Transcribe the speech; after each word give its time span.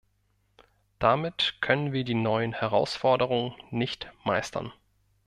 Damit 0.97 1.57
können 1.61 1.93
wir 1.93 2.03
die 2.03 2.15
neuen 2.15 2.53
Herausforderungen 2.53 3.53
nicht 3.69 4.11
meistern. 4.23 4.73